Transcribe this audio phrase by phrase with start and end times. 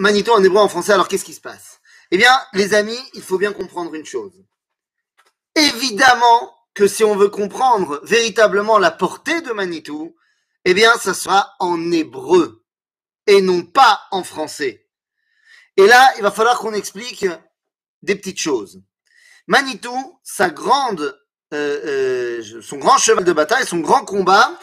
[0.00, 1.80] Manitou en hébreu, en français, alors qu'est-ce qui se passe?
[2.10, 4.32] Eh bien, les amis, il faut bien comprendre une chose.
[5.54, 10.16] Évidemment que si on veut comprendre véritablement la portée de Manitou,
[10.64, 12.64] eh bien, ça sera en hébreu
[13.26, 14.88] et non pas en français.
[15.76, 17.26] Et là, il va falloir qu'on explique
[18.02, 18.82] des petites choses.
[19.48, 21.20] Manitou, sa grande,
[21.52, 24.58] euh, euh, son grand cheval de bataille, son grand combat,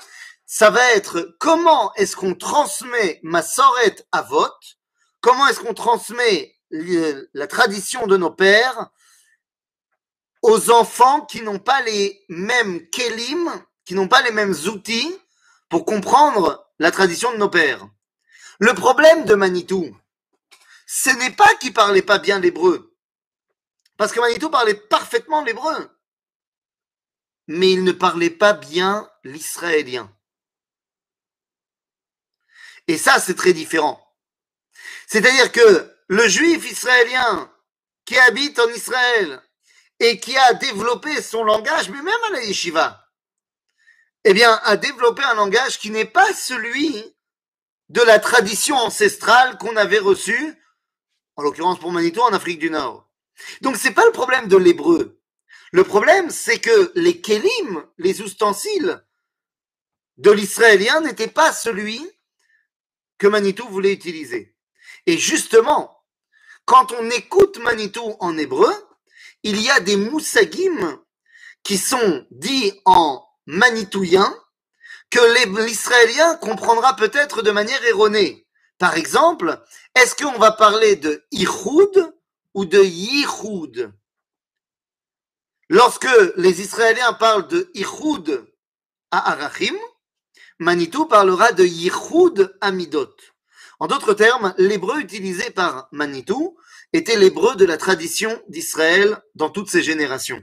[0.48, 4.77] ça va être comment est-ce qu'on transmet ma sorette à vote,
[5.22, 8.90] comment est-ce qu'on transmet la tradition de nos pères
[10.42, 13.52] aux enfants qui n'ont pas les mêmes kelim,
[13.86, 15.18] qui n'ont pas les mêmes outils
[15.70, 17.88] pour comprendre la tradition de nos pères?
[18.60, 19.96] Le problème de Manitou,
[20.86, 22.96] ce n'est pas qu'il parlait pas bien l'hébreu,
[23.98, 25.92] parce que Manitou parlait parfaitement l'hébreu,
[27.48, 30.12] mais il ne parlait pas bien l'israélien.
[32.88, 34.07] Et ça, c'est très différent.
[35.08, 37.52] C'est-à-dire que le juif israélien
[38.06, 39.42] qui habite en Israël
[40.00, 43.06] et qui a développé son langage, mais même à la yeshiva,
[44.26, 47.16] eh bien, a développé un langage qui n'est pas celui
[47.90, 50.62] de la tradition ancestrale qu'on avait reçue,
[51.38, 53.10] en l'occurrence pour Manitou, en Afrique du Nord.
[53.62, 55.22] Donc, c'est pas le problème de l'hébreu.
[55.72, 59.02] Le problème, c'est que les kelim, les ustensiles
[60.18, 62.06] de l'israélien n'étaient pas celui
[63.18, 64.57] que Manitou voulait utiliser.
[65.08, 66.04] Et justement,
[66.66, 68.72] quand on écoute Manitou en hébreu,
[69.44, 71.02] il y a des moussagim
[71.64, 74.38] qui sont dits en manitouien
[75.10, 78.46] que l'Israélien comprendra peut-être de manière erronée.
[78.78, 79.64] Par exemple,
[79.96, 82.14] est-ce qu'on va parler de Ihoud
[82.54, 83.94] ou de Yihoud
[85.70, 88.46] Lorsque les Israéliens parlent de Ihoud
[89.12, 89.76] à Arachim,
[90.60, 93.16] Manitou parlera de Yichud Amidot.
[93.80, 96.58] En d'autres termes, l'hébreu utilisé par Manitou
[96.94, 100.42] était l'hébreu de la tradition d'Israël dans toutes ses générations.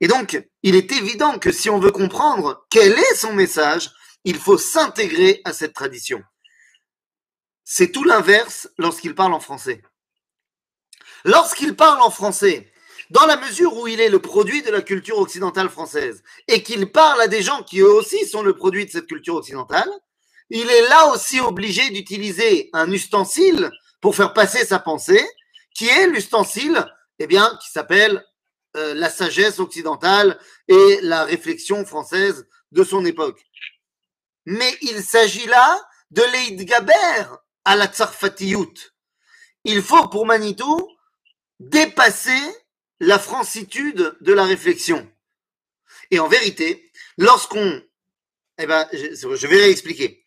[0.00, 3.90] Et donc, il est évident que si on veut comprendre quel est son message,
[4.24, 6.22] il faut s'intégrer à cette tradition.
[7.64, 9.82] C'est tout l'inverse lorsqu'il parle en français.
[11.24, 12.70] Lorsqu'il parle en français,
[13.10, 16.90] dans la mesure où il est le produit de la culture occidentale française et qu'il
[16.90, 19.88] parle à des gens qui eux aussi sont le produit de cette culture occidentale,
[20.50, 25.24] il est là aussi obligé d'utiliser un ustensile pour faire passer sa pensée,
[25.74, 26.86] qui est l'ustensile,
[27.18, 28.24] eh bien, qui s'appelle
[28.76, 30.38] euh, la sagesse occidentale
[30.68, 33.40] et la réflexion française de son époque.
[34.46, 37.24] Mais il s'agit là de l'Eidgaber
[37.64, 38.74] à la Tsarfatiout.
[39.64, 40.88] Il faut pour Manitou
[41.60, 42.40] dépasser
[43.00, 45.10] la francitude de la réflexion.
[46.10, 47.82] Et en vérité, lorsqu'on...
[48.58, 50.23] Eh ben, je, vais réexpliquer.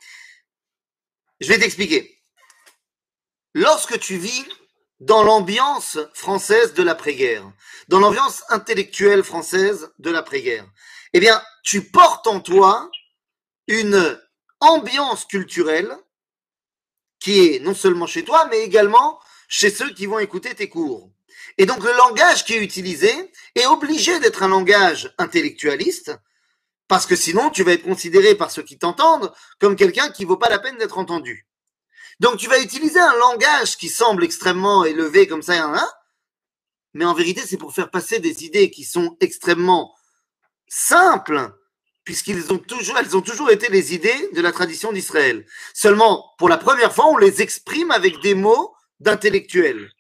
[1.40, 2.18] Je vais t'expliquer.
[3.54, 4.46] Lorsque tu vis
[5.00, 7.52] dans l'ambiance française de l'après-guerre,
[7.88, 10.66] dans l'ambiance intellectuelle française de l'après-guerre,
[11.14, 12.90] eh bien, tu portes en toi
[13.68, 14.20] une
[14.60, 15.96] ambiance culturelle
[17.20, 21.12] qui est non seulement chez toi, mais également chez ceux qui vont écouter tes cours.
[21.58, 23.12] Et donc le langage qui est utilisé
[23.56, 26.12] est obligé d'être un langage intellectualiste,
[26.88, 30.38] parce que sinon tu vas être considéré par ceux qui t'entendent comme quelqu'un qui vaut
[30.38, 31.48] pas la peine d'être entendu.
[32.20, 35.90] Donc tu vas utiliser un langage qui semble extrêmement élevé comme ça, hein,
[36.94, 39.94] mais en vérité c'est pour faire passer des idées qui sont extrêmement
[40.68, 41.52] simples,
[42.04, 45.46] puisqu'ils ont toujours, ont toujours été les idées de la tradition d'Israël.
[45.74, 49.92] Seulement, pour la première fois, on les exprime avec des mots d'intellectuels.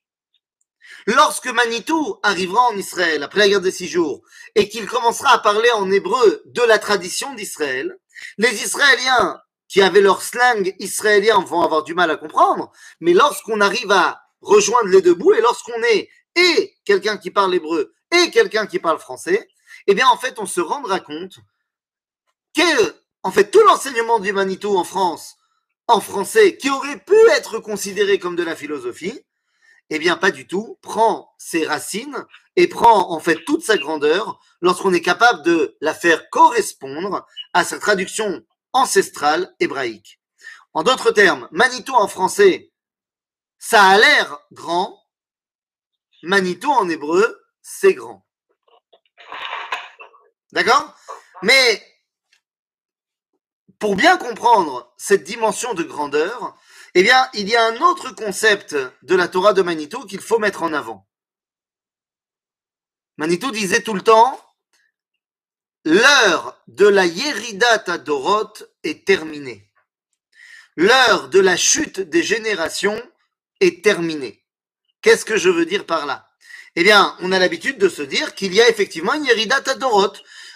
[1.07, 4.23] Lorsque Manitou arrivera en Israël après la guerre des six jours
[4.55, 7.97] et qu'il commencera à parler en hébreu de la tradition d'Israël,
[8.37, 13.61] les Israéliens qui avaient leur slang israélien vont avoir du mal à comprendre, mais lorsqu'on
[13.61, 18.29] arrive à rejoindre les deux bouts et lorsqu'on est et quelqu'un qui parle hébreu et
[18.29, 19.47] quelqu'un qui parle français,
[19.87, 21.37] eh bien en fait on se rendra compte
[22.53, 25.37] que en fait tout l'enseignement du Manitou en France
[25.87, 29.23] en français qui aurait pu être considéré comme de la philosophie,
[29.89, 30.77] eh bien, pas du tout.
[30.81, 32.25] Prend ses racines
[32.55, 37.63] et prend en fait toute sa grandeur lorsqu'on est capable de la faire correspondre à
[37.63, 38.43] sa traduction
[38.73, 40.19] ancestrale hébraïque.
[40.73, 42.71] En d'autres termes, Manitou en français,
[43.59, 45.01] ça a l'air grand.
[46.23, 48.25] Manitou en hébreu, c'est grand.
[50.51, 50.95] D'accord?
[51.43, 51.83] Mais
[53.79, 56.57] pour bien comprendre cette dimension de grandeur,
[56.99, 60.39] eh bien, il y a un autre concept de la Torah de Manitou qu'il faut
[60.39, 61.07] mettre en avant.
[63.17, 64.43] Manitou disait tout le temps,
[65.85, 68.51] l'heure de la Yeridat Adorot
[68.81, 69.69] est terminée.
[70.75, 72.99] L'heure de la chute des générations
[73.59, 74.43] est terminée.
[75.03, 76.31] Qu'est-ce que je veux dire par là?
[76.75, 80.13] Eh bien, on a l'habitude de se dire qu'il y a effectivement une Yerida Tadorot,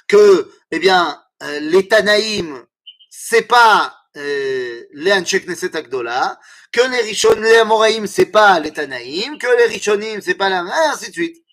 [0.07, 2.65] que, eh bien, euh, les Tanaïm,
[3.11, 6.39] c'est pas Anshek Neset Agdola,
[6.71, 11.45] que les Amoraïm, c'est pas les Tanaïm, que les et ainsi de suite.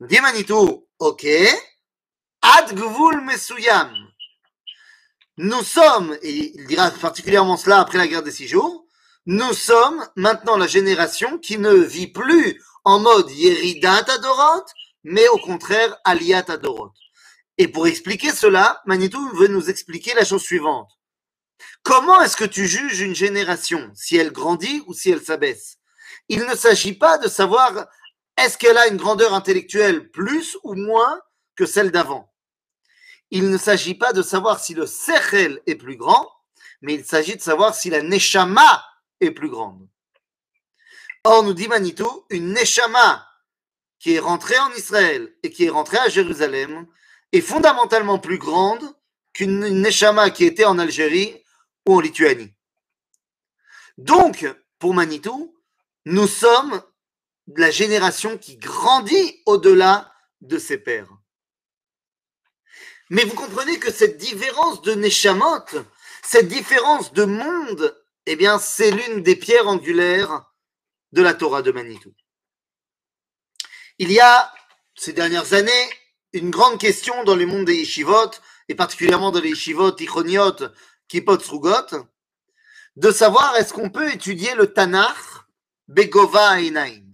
[0.00, 1.26] Dit Manitou, ok,
[2.42, 3.92] Ad Gvul Mesuyam.
[5.36, 8.86] Nous sommes, et il dira particulièrement cela après la guerre des six jours,
[9.26, 14.66] nous sommes maintenant la génération qui ne vit plus en mode Yeridat Adorot,
[15.02, 16.92] mais au contraire Aliyat Adorot.
[17.56, 20.90] Et pour expliquer cela, Manitou veut nous expliquer la chose suivante.
[21.84, 25.76] Comment est-ce que tu juges une génération, si elle grandit ou si elle s'abaisse?
[26.30, 27.86] Il ne s'agit pas de savoir
[28.38, 31.20] est-ce qu'elle a une grandeur intellectuelle plus ou moins
[31.56, 32.32] que celle d'avant?
[33.30, 36.26] Il ne s'agit pas de savoir si le sechel est plus grand,
[36.80, 38.82] mais il s'agit de savoir si la neshama
[39.20, 39.86] est plus grande.
[41.24, 43.28] Or, nous dit Manitou, une neshama
[43.98, 46.86] qui est rentrée en Israël et qui est rentrée à Jérusalem
[47.32, 48.96] est fondamentalement plus grande
[49.34, 51.43] qu'une neshama qui était en Algérie
[51.86, 52.54] ou en Lituanie.
[53.98, 54.46] Donc,
[54.78, 55.56] pour Manitou,
[56.04, 56.82] nous sommes
[57.56, 61.10] la génération qui grandit au-delà de ses pères.
[63.10, 65.64] Mais vous comprenez que cette différence de Neshamot,
[66.22, 70.50] cette différence de monde, eh bien, c'est l'une des pierres angulaires
[71.12, 72.12] de la Torah de Manitou.
[73.98, 74.52] Il y a,
[74.96, 75.90] ces dernières années,
[76.32, 78.30] une grande question dans le monde des yeshivot,
[78.68, 80.56] et particulièrement dans les yeshivot ichoniot,
[81.08, 82.06] kipot srugot,
[82.96, 85.16] de savoir est-ce qu'on peut étudier le Tanakh
[85.88, 87.12] Begova Einaim.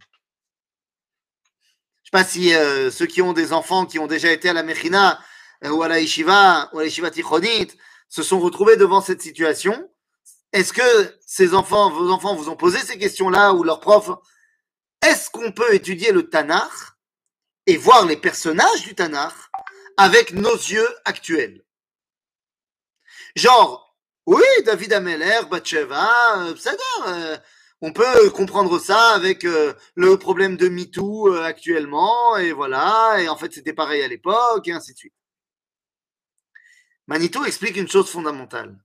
[2.13, 4.49] Je ne sais pas si euh, ceux qui ont des enfants qui ont déjà été
[4.49, 5.21] à la Mechina
[5.65, 7.69] euh, ou à la Yeshiva ou à la Yeshiva Tichonit
[8.09, 9.89] se sont retrouvés devant cette situation.
[10.53, 14.11] Est-ce que ces enfants, vos enfants vous ont posé ces questions-là ou leurs profs?
[15.03, 16.71] Est-ce qu'on peut étudier le Tanakh
[17.67, 19.35] et voir les personnages du Tanakh
[19.97, 21.65] avec nos yeux actuels?
[23.37, 23.97] Genre,
[24.27, 26.55] oui, David Ameller, Batsheva, euh,
[27.07, 27.39] euh
[27.83, 33.29] on peut comprendre ça avec euh, le problème de MeToo euh, actuellement, et voilà, et
[33.29, 35.15] en fait c'était pareil à l'époque, et ainsi de suite.
[37.07, 38.79] Manito explique une chose fondamentale.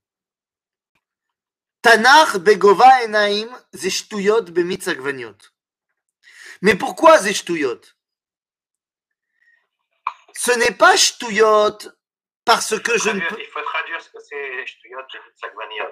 [1.81, 5.38] Tanach begova enaim zeshtuyot bemitzagvaniot.
[6.62, 7.81] Mais pourquoi zeshtuyot
[10.33, 11.77] Ce n'est pas shtuyot
[12.45, 13.38] parce que je ne peux.
[13.39, 13.59] Il faut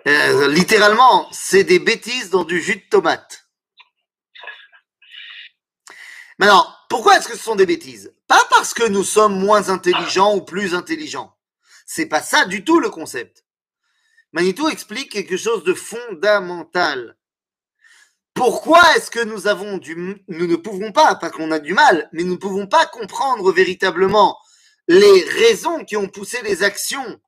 [0.07, 3.47] euh, littéralement, c'est des bêtises dans du jus de tomate.
[6.39, 8.13] Maintenant, pourquoi est-ce que ce sont des bêtises?
[8.27, 11.35] Pas parce que nous sommes moins intelligents ou plus intelligents.
[11.85, 13.45] C'est pas ça du tout le concept.
[14.31, 17.17] Manitou explique quelque chose de fondamental.
[18.33, 19.95] Pourquoi est-ce que nous avons du,
[20.27, 23.51] nous ne pouvons pas, pas qu'on a du mal, mais nous ne pouvons pas comprendre
[23.51, 24.39] véritablement
[24.87, 27.21] les raisons qui ont poussé les actions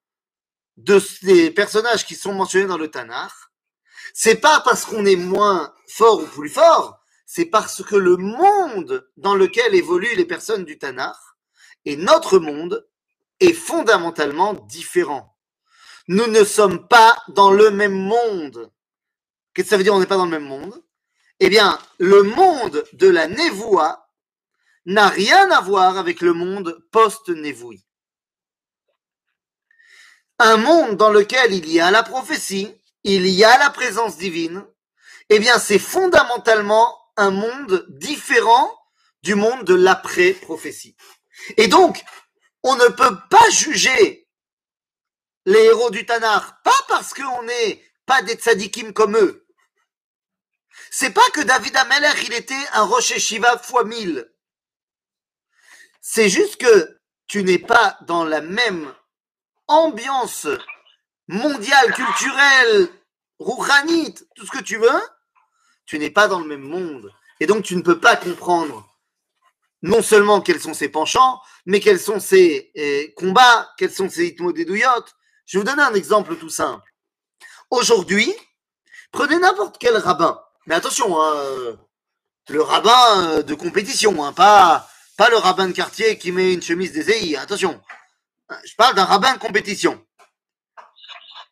[0.77, 3.31] de ces personnages qui sont mentionnés dans le Tanakh,
[4.13, 9.10] c'est pas parce qu'on est moins fort ou plus fort, c'est parce que le monde
[9.18, 11.16] dans lequel évoluent les personnes du Tanakh
[11.86, 12.88] et notre monde
[13.39, 15.36] est fondamentalement différent.
[16.07, 18.72] Nous ne sommes pas dans le même monde.
[19.54, 20.83] Qu'est-ce que ça veut dire on n'est pas dans le même monde?
[21.39, 24.08] Eh bien, le monde de la Névoua
[24.86, 27.85] n'a rien à voir avec le monde post-Névoui.
[30.39, 32.74] Un monde dans lequel il y a la prophétie,
[33.04, 34.65] il y a la présence divine,
[35.30, 38.72] eh bien c'est fondamentalement un monde différent
[39.24, 40.96] du monde de l'après-prophétie.
[41.58, 42.04] Et donc,
[42.63, 44.27] on ne peut pas juger
[45.46, 49.48] les héros du Tanar, pas parce qu'on n'est pas des tzadikim comme eux.
[50.92, 54.32] C'est pas que David Ameller, il était un Rocher Shiva fois mille.
[56.01, 58.94] C'est juste que tu n'es pas dans la même
[59.67, 60.48] ambiance
[61.27, 62.89] mondiale, culturelle,
[63.39, 65.01] rouhanite, tout ce que tu veux.
[65.86, 67.12] Tu n'es pas dans le même monde.
[67.39, 68.88] Et donc, tu ne peux pas comprendre
[69.81, 74.27] non seulement quels sont ses penchants, mais quels sont ses eh, combats, quels sont ses
[74.27, 75.15] hitmodédouillottes.
[75.45, 76.91] Je vais vous donner un exemple tout simple.
[77.69, 78.34] Aujourd'hui,
[79.12, 80.41] prenez n'importe quel rabbin.
[80.65, 81.77] Mais attention, hein,
[82.50, 86.91] le rabbin de compétition, hein, pas pas le rabbin de quartier qui met une chemise
[86.91, 87.81] des EI, attention.
[88.50, 90.06] Je parle d'un rabbin de compétition.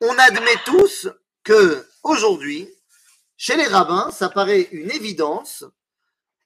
[0.01, 1.07] On admet tous
[1.43, 2.69] que aujourd'hui,
[3.37, 5.63] chez les rabbins, ça paraît une évidence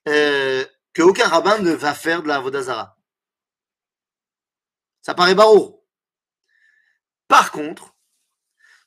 [0.08, 0.64] euh,
[0.94, 2.96] qu'aucun rabbin ne va faire de la Vodazara.
[5.02, 5.86] Ça paraît barreau.
[7.28, 7.94] Par contre,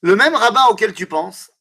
[0.01, 1.51] le même rabbin auquel tu penses,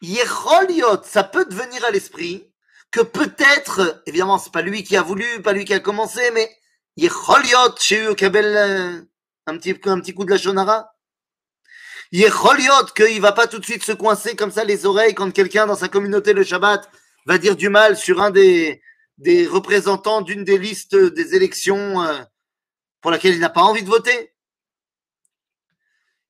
[0.00, 2.52] Yecholiot, ça peut devenir à l'esprit
[2.90, 6.50] que peut-être, évidemment, c'est pas lui qui a voulu, pas lui qui a commencé, mais
[6.96, 9.06] Yecholiot, chez eux, Kabel,
[9.46, 10.94] un petit, un petit coup de la shonara?
[12.12, 15.66] Yecholiot, qu'il va pas tout de suite se coincer comme ça les oreilles quand quelqu'un
[15.66, 16.90] dans sa communauté le Shabbat
[17.24, 18.82] va dire du mal sur un des,
[19.16, 22.18] des représentants d'une des listes des élections euh,
[23.00, 24.34] pour laquelle il n'a pas envie de voter?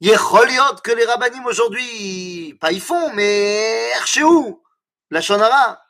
[0.00, 4.62] Yecholiot que les rabbinim aujourd'hui, pas ils font, mais chez où?
[5.11, 5.83] La shonara?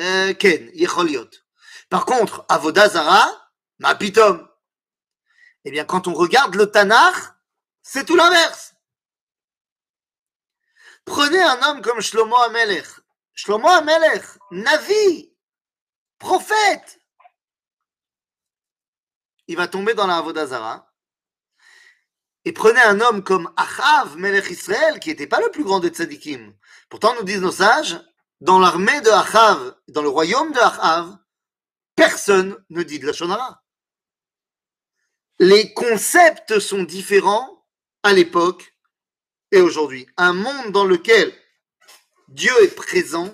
[0.00, 1.30] Euh, Ken, Yecholiot.
[1.88, 3.41] Par contre, Avodazara,
[3.82, 4.48] ma pitom.
[5.64, 7.16] Eh bien, quand on regarde le Tanakh,
[7.82, 8.74] c'est tout l'inverse.
[11.04, 12.86] Prenez un homme comme Shlomo Amelech.
[13.34, 15.34] Shlomo Amelech, Navi,
[16.18, 17.00] prophète.
[19.48, 20.88] Il va tomber dans la Avodazara.
[22.44, 25.88] Et prenez un homme comme Achav, Melech Israël, qui n'était pas le plus grand des
[25.88, 26.54] tzadikim.
[26.88, 28.00] Pourtant, nous disent nos sages,
[28.40, 31.16] dans l'armée de Achav, dans le royaume de Achav,
[31.96, 33.61] personne ne dit de la Shonara.
[35.38, 37.64] Les concepts sont différents
[38.02, 38.76] à l'époque
[39.50, 40.06] et aujourd'hui.
[40.16, 41.32] Un monde dans lequel
[42.28, 43.30] Dieu est présent,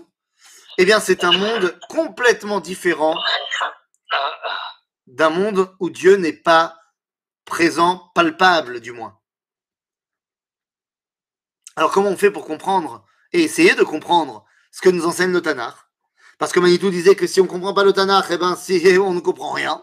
[0.78, 3.16] eh bien, c'est un monde complètement différent
[5.06, 6.76] d'un monde où Dieu n'est pas
[7.44, 9.18] présent, palpable du moins.
[11.76, 15.40] Alors, comment on fait pour comprendre et essayer de comprendre ce que nous enseigne le
[15.40, 15.76] Tanakh?
[16.38, 18.98] Parce que Manitou disait que si on ne comprend pas le Tanakh, eh ben, si
[18.98, 19.82] on ne comprend rien.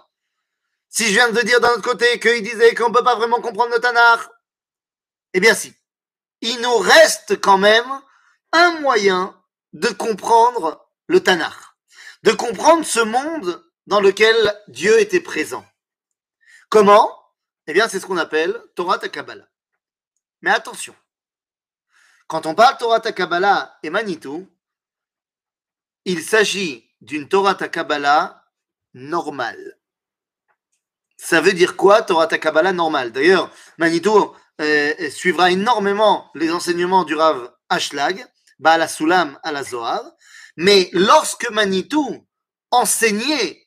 [0.96, 3.42] Si je viens de dire d'un autre côté qu'il disait qu'on ne peut pas vraiment
[3.42, 4.30] comprendre le Tanakh,
[5.34, 5.74] eh bien si.
[6.40, 8.02] Il nous reste quand même
[8.54, 9.38] un moyen
[9.74, 11.52] de comprendre le Tanakh,
[12.24, 15.66] de comprendre ce monde dans lequel Dieu était présent.
[16.70, 17.14] Comment?
[17.68, 19.50] Eh bien, c'est ce qu'on appelle Torah Takabala.
[20.44, 20.96] Mais attention,
[22.28, 24.50] quand on parle Torah Takabala et Manitou,
[26.06, 28.46] il s'agit d'une Torah Takabala
[28.94, 29.75] normale.
[31.18, 33.12] Ça veut dire quoi, Torah Takabala normale?
[33.12, 38.26] D'ailleurs, Manitou euh, suivra énormément les enseignements du Rav Ashlag,
[38.60, 40.04] Baal Sulam à la Zohar,
[40.58, 42.26] mais lorsque Manitou
[42.72, 43.66] enseignait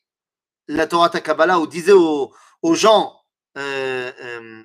[0.69, 2.33] la Torah Takabala ou disait aux,
[2.75, 3.15] gens,
[3.57, 4.63] euh, euh,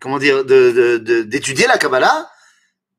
[0.00, 2.30] comment d'étudier la Kabbalah,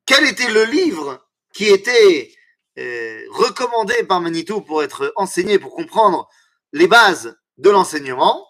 [0.04, 2.30] quel était le livre qui était
[2.78, 6.28] euh, recommandé par Manitou pour être enseigné, pour comprendre
[6.72, 8.46] les bases de l'enseignement,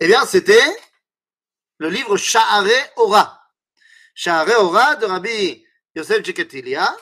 [0.00, 0.78] eh bien, c'était
[1.78, 3.42] le livre Sha'are Ora.
[4.14, 5.64] Sha'are Ora de Rabbi
[5.94, 6.96] Yosef Tchekatilia,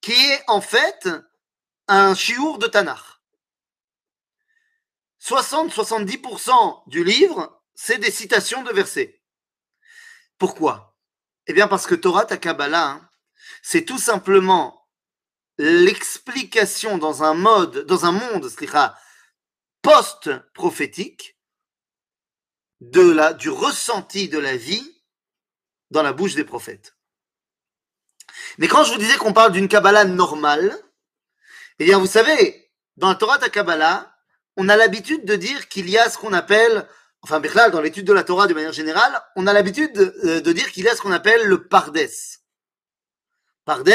[0.00, 1.08] qui est en fait
[1.88, 3.00] un chiour de Tanakh.
[5.22, 9.20] 60-70% du livre, c'est des citations de versets.
[10.38, 10.96] Pourquoi?
[11.46, 13.10] Eh bien, parce que Torah Takabala, hein,
[13.62, 14.88] c'est tout simplement
[15.58, 18.48] l'explication dans un mode, dans un monde,
[19.82, 21.35] post-prophétique
[22.80, 25.02] de la, du ressenti de la vie
[25.90, 26.96] dans la bouche des prophètes.
[28.58, 30.76] Mais quand je vous disais qu'on parle d'une Kabbalah normale,
[31.78, 34.14] eh bien, vous savez, dans la Torah ta Kabbalah,
[34.56, 36.88] on a l'habitude de dire qu'il y a ce qu'on appelle,
[37.22, 40.52] enfin, dans l'étude de la Torah de manière générale, on a l'habitude de, euh, de
[40.52, 42.08] dire qu'il y a ce qu'on appelle le Pardes.
[43.64, 43.92] Pardes,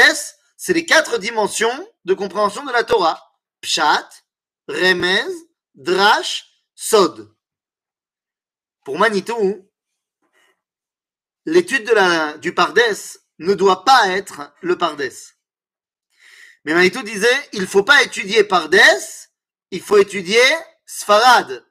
[0.56, 3.32] c'est les quatre dimensions de compréhension de la Torah.
[3.60, 4.08] Pshat,
[4.68, 5.24] Remez,
[5.74, 7.34] Drash, Sod.
[8.84, 9.70] Pour Manitou,
[11.44, 11.90] l'étude
[12.40, 15.36] du Pardès ne doit pas être le Pardès.
[16.64, 19.30] Mais Manitou disait, il ne faut pas étudier Pardès,
[19.70, 20.42] il faut étudier
[20.86, 21.66] Sfarad.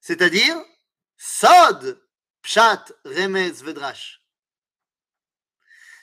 [0.00, 0.56] C'est-à-dire
[1.16, 2.04] Sod,
[2.42, 4.22] Pshat, Remez, Vedrash.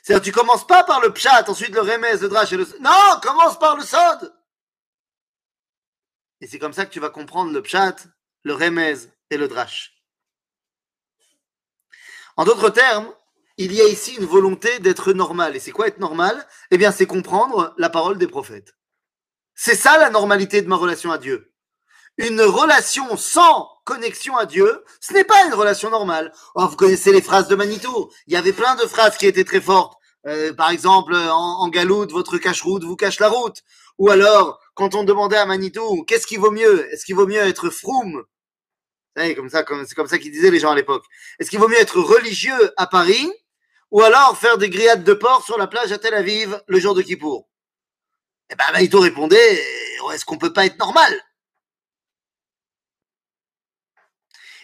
[0.01, 2.65] C'est-à-dire, tu commences pas par le pshat, ensuite le remez, le drash et le...
[2.79, 4.33] Non, commence par le sod
[6.41, 7.95] Et c'est comme ça que tu vas comprendre le pshat,
[8.43, 8.95] le remez
[9.29, 9.93] et le drash.
[12.37, 13.11] En d'autres termes,
[13.57, 15.55] il y a ici une volonté d'être normal.
[15.55, 16.47] Et c'est quoi être normal?
[16.71, 18.75] Eh bien, c'est comprendre la parole des prophètes.
[19.55, 21.53] C'est ça la normalité de ma relation à Dieu.
[22.17, 26.31] Une relation sans connexion à Dieu, ce n'est pas une relation normale.
[26.55, 28.09] Oh, vous connaissez les phrases de Manitou.
[28.27, 29.97] Il y avait plein de phrases qui étaient très fortes.
[30.25, 33.63] Euh, par exemple, en, en galoute, votre cache-route vous cache la route.
[33.97, 36.89] Ou alors, quand on demandait à Manitou, qu'est-ce qui vaut mieux?
[36.93, 38.23] Est-ce qu'il vaut mieux être froum?
[39.17, 41.05] C'est comme ça, c'est comme ça qu'ils disaient les gens à l'époque.
[41.37, 43.29] Est-ce qu'il vaut mieux être religieux à Paris
[43.91, 46.95] ou alors faire des grillades de porc sur la plage à Tel Aviv le jour
[46.95, 47.49] de Kippour?
[48.49, 49.61] Eh ben, Manitou répondait,
[50.13, 51.13] est-ce qu'on peut pas être normal?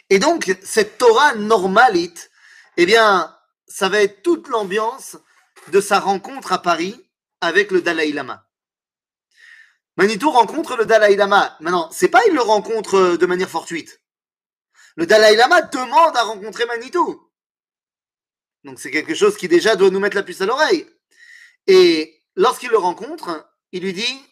[0.10, 2.32] Et donc, cette Torah normalite,
[2.78, 3.36] eh bien,
[3.68, 5.18] ça va être toute l'ambiance
[5.74, 7.06] de sa rencontre à Paris
[7.42, 8.45] avec le Dalai Lama.
[9.98, 11.56] Manitou rencontre le Dalai Lama.
[11.62, 14.02] Maintenant, c'est pas il le rencontre de manière fortuite.
[14.96, 17.32] Le Dalai Lama demande à rencontrer Manitou.
[18.66, 20.86] Donc c'est quelque chose qui déjà doit nous mettre la puce à l'oreille.
[21.68, 24.26] Et lorsqu'il le rencontre, il lui dit,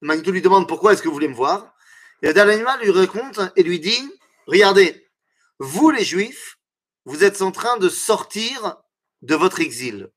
[0.00, 1.74] Manitou lui demande pourquoi est-ce que vous voulez me voir?
[2.22, 4.10] Et le Dalai Lama lui raconte et lui dit,
[4.46, 5.08] regardez,
[5.58, 6.58] vous les Juifs,
[7.04, 8.82] vous êtes en train de sortir
[9.22, 10.10] de votre exil.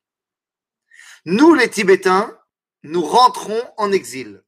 [1.24, 2.36] Nous les Tibétains,
[2.82, 4.42] nous rentrons en exil.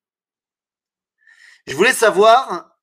[1.67, 2.79] Je voulais savoir,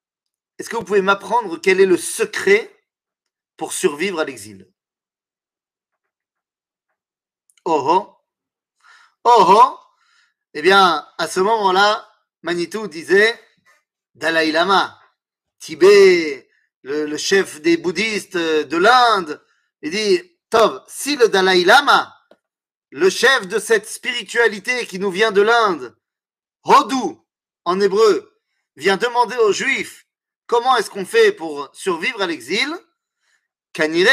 [0.57, 2.74] est-ce que vous pouvez m'apprendre quel est le secret
[3.57, 4.72] pour survivre à l'exil?
[7.65, 8.17] Oh oh.
[9.24, 9.79] Oh oh.
[10.53, 12.07] Eh bien, à ce moment-là,
[12.43, 13.39] Manitou disait
[14.15, 15.00] Dalai Lama,
[15.60, 16.50] Tibet,
[16.84, 19.43] le, chef des bouddhistes de l'Inde,
[19.81, 22.15] il dit Tov, si le Dalai Lama,
[22.89, 25.96] le chef de cette spiritualité qui nous vient de l'Inde,
[26.63, 27.25] Hodou
[27.65, 28.37] en hébreu,
[28.77, 30.05] vient demander aux Juifs
[30.46, 32.69] comment est-ce qu'on fait pour survivre à l'exil,
[33.74, 34.07] Kanire,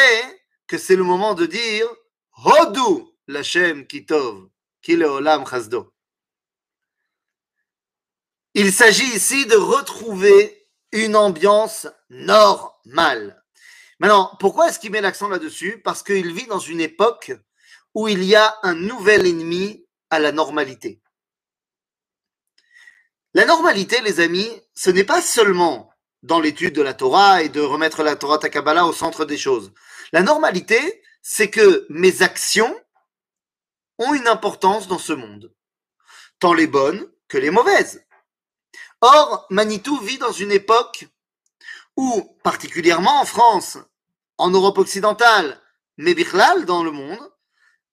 [0.66, 1.86] que c'est le moment de dire
[2.44, 4.48] Hodou l'Hachem Kitov,
[4.88, 5.92] Olam Chazdo.
[8.54, 13.42] Il s'agit ici de retrouver une ambiance normale.
[13.98, 15.80] Maintenant, pourquoi est-ce qu'il met l'accent là-dessus?
[15.82, 17.32] Parce qu'il vit dans une époque
[17.94, 21.00] où il y a un nouvel ennemi à la normalité.
[23.36, 27.60] La normalité, les amis, ce n'est pas seulement dans l'étude de la Torah et de
[27.60, 29.72] remettre la Torah Takabala au centre des choses.
[30.12, 32.80] La normalité, c'est que mes actions
[33.98, 35.52] ont une importance dans ce monde,
[36.38, 38.04] tant les bonnes que les mauvaises.
[39.00, 41.08] Or, Manitou vit dans une époque
[41.96, 43.78] où, particulièrement en France,
[44.38, 45.60] en Europe occidentale,
[45.96, 47.32] mais Bichlal dans le monde,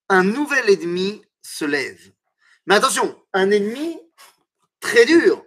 [0.08, 2.12] un nouvel ennemi se lève.
[2.66, 3.98] Mais attention, un ennemi
[4.81, 5.43] très dur.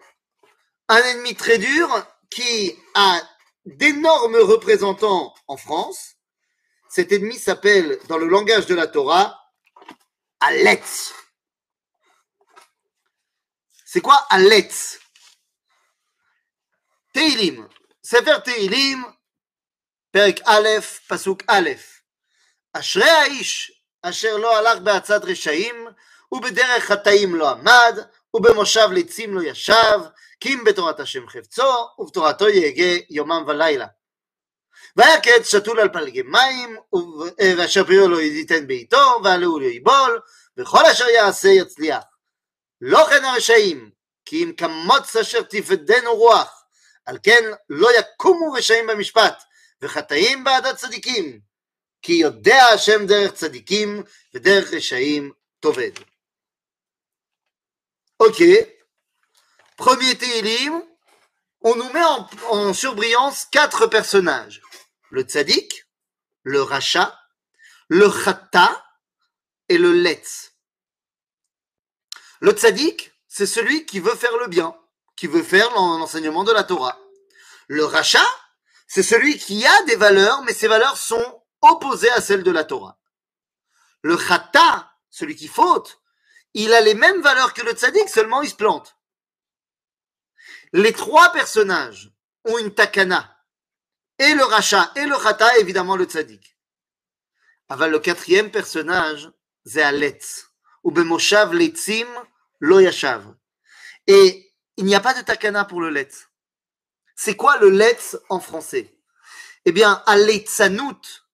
[0.88, 1.88] Un ennemi très dur
[2.30, 3.20] qui a
[3.64, 6.16] d'énormes représentants en France.
[6.88, 9.38] Cet ennemi s'appelle, dans le langage de la Torah,
[10.40, 11.12] Aletz.
[13.84, 14.98] C'est quoi Aletz
[17.12, 17.68] Teilim.
[18.02, 19.04] Sefer Teilim,
[20.12, 22.00] Perek Aleph, Pasuk Aleph.
[22.72, 25.86] אשרי האיש אשר לא הלך בעצת רשעים,
[26.32, 27.98] ובדרך חטאים לא עמד,
[28.34, 30.00] ובמושב לצים לא ישב,
[30.40, 33.86] כי אם בתורת השם חפצו, ובתורתו יהגה יומם ולילה.
[34.96, 36.76] והיה קץ שתול על פלגי מים,
[37.58, 40.20] ואשר פריו לא ייתן בעיתו, ועלהו לא יבול,
[40.56, 42.02] וכל אשר יעשה יצליח.
[42.80, 43.90] לא כן הרשעים,
[44.24, 46.64] כי אם כמוץ אשר תפדנו רוח,
[47.06, 49.42] על כן לא יקומו רשעים במשפט,
[49.82, 51.40] וחטאים בעד הצדיקים,
[52.02, 54.02] כי יודע השם דרך צדיקים,
[54.34, 55.90] ודרך רשעים תאבד.
[58.19, 58.41] Ok.
[59.75, 60.81] Premier Télim,
[61.61, 62.03] on nous met
[62.49, 64.61] en, surbrillance quatre personnages.
[65.09, 65.85] Le tzaddik,
[66.43, 67.19] le rachat,
[67.89, 68.85] le chata
[69.67, 70.53] et le letz.
[72.39, 74.73] Le tzaddik, c'est celui qui veut faire le bien,
[75.17, 76.97] qui veut faire l'enseignement de la Torah.
[77.67, 78.29] Le rachat,
[78.87, 82.63] c'est celui qui a des valeurs, mais ces valeurs sont opposées à celles de la
[82.63, 82.97] Torah.
[84.03, 85.99] Le chata, celui qui faute,
[86.55, 88.97] il a les mêmes valeurs que le tzaddik, seulement il se plante.
[90.71, 92.11] Les trois personnages
[92.45, 93.31] ont une takana.
[94.17, 96.57] Et le rachat et le chata, évidemment le tzaddik.
[97.67, 99.29] Avant le quatrième personnage,
[99.65, 100.47] c'est Aletz.
[100.83, 102.07] Ou bemoshav letzim
[102.59, 103.35] lo yashav.
[104.07, 106.29] Et il n'y a pas de takana pour le letz.
[107.15, 108.93] C'est quoi le letz en français?
[109.65, 111.25] Eh bien, aletzanout,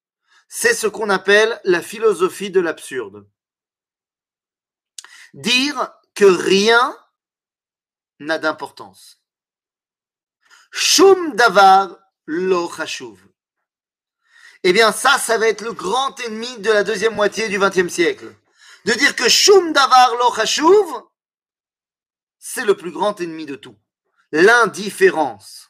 [0.48, 3.28] c'est ce qu'on appelle la philosophie de l'absurde
[5.34, 6.96] dire que rien
[8.20, 9.22] n'a d'importance.
[10.72, 13.20] Shum davar lo chashuv.
[14.64, 17.92] Eh bien, ça, ça va être le grand ennemi de la deuxième moitié du XXe
[17.92, 18.36] siècle.
[18.86, 21.12] De dire que shum davar lo
[22.44, 23.78] c'est le plus grand ennemi de tout.
[24.32, 25.70] L'indifférence.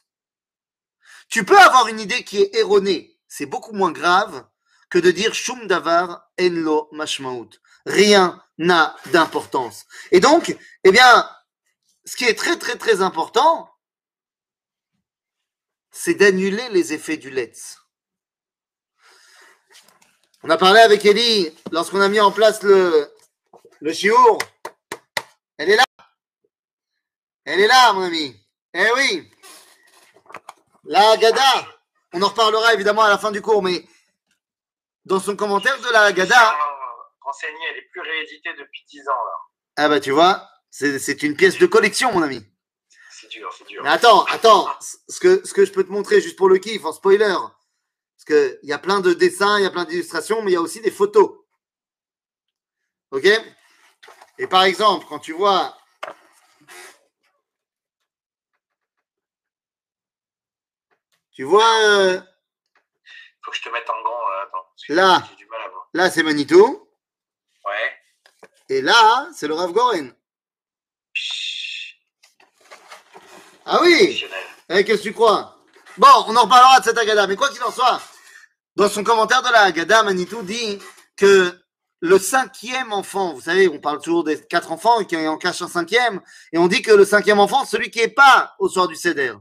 [1.28, 3.18] Tu peux avoir une idée qui est erronée.
[3.28, 4.46] C'est beaucoup moins grave
[4.88, 7.48] que de dire shum davar en lo mashmaut.
[7.86, 9.84] Rien n'a d'importance.
[10.10, 11.28] Et donc, eh bien,
[12.04, 13.68] ce qui est très très très important,
[15.90, 17.78] c'est d'annuler les effets du let's.
[20.42, 23.12] On a parlé avec Ellie lorsqu'on a mis en place le,
[23.80, 23.92] le.
[25.58, 25.84] Elle est là.
[27.44, 28.36] Elle est là, mon ami.
[28.74, 29.30] Eh oui.
[30.84, 31.68] La Gada.
[32.12, 33.86] On en reparlera évidemment à la fin du cours, mais
[35.04, 36.56] dans son commentaire de la Gada,
[37.70, 39.12] elle est plus rééditée depuis 10 ans.
[39.12, 39.32] Là.
[39.76, 42.44] Ah bah tu vois, c'est une pièce de collection, mon ami.
[43.10, 43.82] C'est dur, c'est dur.
[43.82, 46.84] Mais attends, attends, ce que, ce que je peux te montrer juste pour le kiff,
[46.84, 47.34] en spoiler,
[48.16, 50.56] parce qu'il y a plein de dessins, il y a plein d'illustrations, mais il y
[50.56, 51.38] a aussi des photos.
[53.10, 53.26] Ok?
[54.38, 55.76] Et par exemple, quand tu vois.
[61.32, 62.20] Tu vois, euh,
[63.42, 64.28] Faut que je te mette en grand.
[64.28, 65.22] Là, attends, parce que Là.
[65.30, 65.88] J'ai du mal à voir.
[65.94, 66.88] là c'est Manitou,
[67.64, 68.48] Ouais.
[68.68, 70.12] et là c'est le Rav Goren.
[73.64, 74.24] Ah oui.
[74.68, 75.56] Eh, Qu'est-ce que tu crois?
[75.98, 78.00] Bon, on en reparlera de cette Agada, mais quoi qu'il en soit,
[78.76, 80.78] dans son commentaire de la Agada, Manitou dit
[81.16, 81.56] que
[82.00, 85.62] le cinquième enfant, vous savez, on parle toujours des quatre enfants et qu'il en cache
[85.62, 86.20] un cinquième,
[86.52, 89.34] et on dit que le cinquième enfant, celui qui est pas au soir du Seder.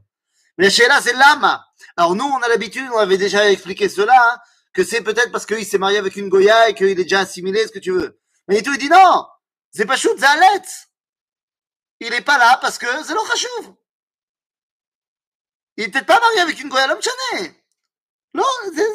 [0.58, 1.60] Mais chez là, c'est l'âme.
[1.98, 4.40] Alors nous, on a l'habitude, on avait déjà expliqué cela, hein,
[4.74, 7.68] que c'est peut-être parce qu'il s'est marié avec une Goya et qu'il est déjà assimilé,
[7.68, 8.20] ce que tu veux.
[8.48, 9.28] Manitou, il dit non,
[9.72, 10.88] c'est pas chou, c'est.
[12.00, 13.76] Il est pas là parce que c'est le Khashouv.
[15.78, 17.00] Il est peut-être pas marié avec une Goya, l'homme.
[18.34, 18.88] Non, c'est.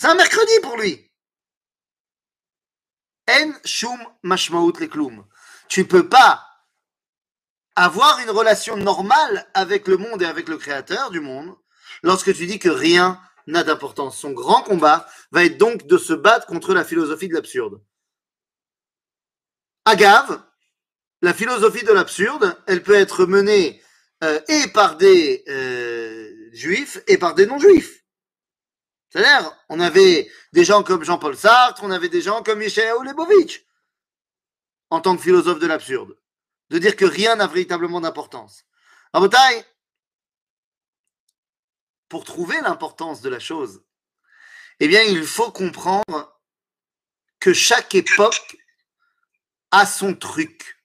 [0.00, 1.12] C'est un mercredi pour lui.
[3.28, 5.26] En shum mashmaout lekloum.
[5.68, 6.46] Tu peux pas
[7.76, 11.54] avoir une relation normale avec le monde et avec le créateur du monde
[12.02, 14.18] lorsque tu dis que rien n'a d'importance.
[14.18, 17.80] Son grand combat va être donc de se battre contre la philosophie de l'absurde.
[19.84, 20.42] Agave,
[21.22, 23.82] la philosophie de l'absurde, elle peut être menée
[24.22, 28.04] euh, et par des euh, juifs et par des non-juifs.
[29.10, 33.64] C'est-à-dire, on avait des gens comme Jean-Paul Sartre, on avait des gens comme Michel Lebovitch,
[34.90, 36.16] en tant que philosophe de l'absurde,
[36.70, 38.64] de dire que rien n'a véritablement d'importance.
[39.12, 39.64] Rabotai,
[42.10, 43.82] pour trouver l'importance de la chose,
[44.80, 46.38] eh bien, il faut comprendre
[47.38, 48.58] que chaque époque
[49.70, 50.82] a son truc.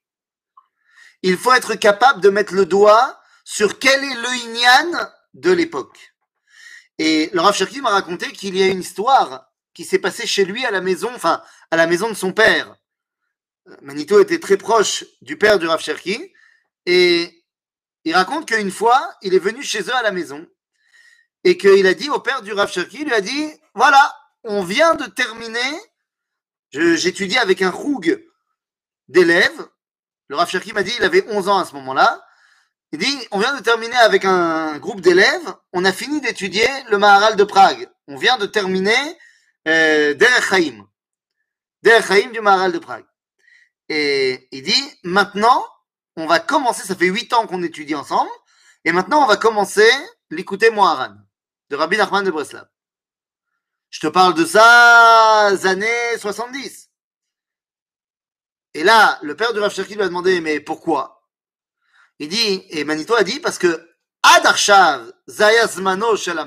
[1.23, 6.15] Il faut être capable de mettre le doigt sur quel est le Inyan de l'époque.
[6.99, 10.45] Et le Rav Cherki m'a raconté qu'il y a une histoire qui s'est passée chez
[10.45, 12.77] lui à la maison, enfin, à la maison de son père.
[13.81, 16.31] Manito était très proche du père du Rav Cherki
[16.85, 17.43] et
[18.03, 20.47] il raconte qu'une fois, il est venu chez eux à la maison
[21.45, 24.95] et qu'il a dit au père du Rav il lui a dit, voilà, on vient
[24.95, 25.79] de terminer,
[26.71, 28.21] j'étudie avec un roug
[29.07, 29.67] d'élèves,
[30.27, 32.25] le Rav m'a dit, il avait 11 ans à ce moment-là,
[32.91, 36.97] il dit, on vient de terminer avec un groupe d'élèves, on a fini d'étudier le
[36.97, 37.89] Maharal de Prague.
[38.07, 39.17] On vient de terminer
[39.67, 40.85] euh, Derech Haïm.
[41.81, 43.05] Derech Haïm du Maharal de Prague.
[43.89, 45.65] Et il dit, maintenant,
[46.15, 48.31] on va commencer, ça fait huit ans qu'on étudie ensemble,
[48.85, 49.89] et maintenant on va commencer
[50.29, 51.15] l'écouter Moharan,
[51.69, 52.67] de Rabbi Nachman de Breslav.
[53.89, 56.89] Je te parle de ça, années 70.
[58.73, 61.29] Et là, le père du Rav lui a demandé, mais pourquoi?
[62.19, 66.39] Il dit, et Manito a dit, parce que Ad Arshav, Zaya Zmano shel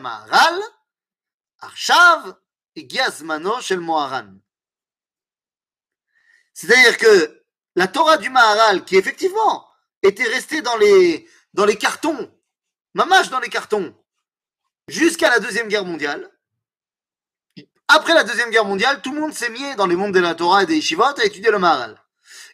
[1.61, 2.37] Arshav,
[2.75, 4.35] Igia Zmano shel Moharan.
[6.53, 7.45] C'est-à-dire que
[7.77, 9.67] la Torah du Maharal, qui effectivement
[10.03, 12.31] était restée dans les, dans les cartons,
[12.95, 13.97] mamache dans les cartons,
[14.88, 16.31] jusqu'à la Deuxième Guerre mondiale,
[17.88, 20.35] après la Deuxième Guerre mondiale, tout le monde s'est mis dans les mondes de la
[20.35, 22.03] Torah et des Yeshivot à étudier le Maharal.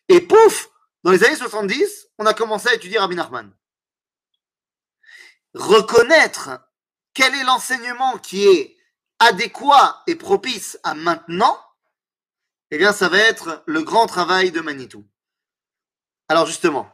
[0.09, 0.71] Et pouf,
[1.03, 3.51] dans les années 70, on a commencé à étudier Rabbi Nachman.
[5.55, 6.51] Reconnaître
[7.15, 8.77] quel est l'enseignement qui est
[9.19, 11.59] adéquat et propice à maintenant,
[12.71, 15.05] eh bien, ça va être le grand travail de Manitou.
[16.29, 16.91] Alors justement,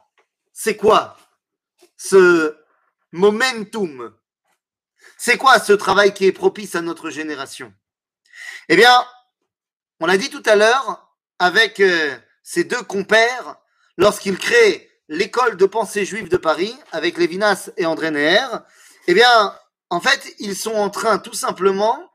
[0.53, 1.17] c'est quoi
[1.97, 2.57] ce
[3.13, 4.15] momentum
[5.17, 7.73] C'est quoi ce travail qui est propice à notre génération?
[8.69, 9.05] Eh bien,
[10.01, 13.57] on l'a dit tout à l'heure avec euh, ces deux compères
[13.97, 18.47] lorsqu'ils créent l'école de pensée juive de Paris avec Lévinas et André Neher,
[19.09, 19.55] eh bien,
[19.91, 22.11] en fait, ils sont en train tout simplement,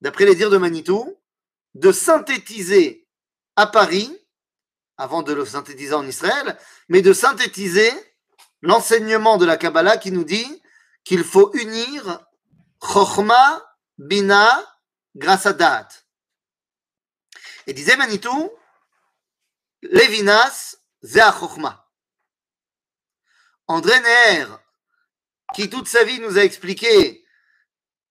[0.00, 1.18] d'après les dires de Manitou,
[1.74, 3.06] de synthétiser
[3.56, 4.16] à Paris,
[4.96, 6.56] avant de le synthétiser en Israël,
[6.88, 7.90] mais de synthétiser
[8.62, 10.62] l'enseignement de la Kabbalah qui nous dit
[11.04, 12.24] qu'il faut unir
[12.82, 13.62] Chochma,
[13.98, 14.64] Bina,
[15.14, 15.48] grâce.
[17.66, 18.50] Et disait Manitou,
[19.82, 21.88] Lévinas, c'est à Chochma.
[23.66, 24.46] André Neher,
[25.54, 27.24] qui toute sa vie nous a expliqué